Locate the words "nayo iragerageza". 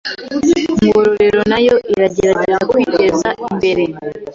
1.51-2.59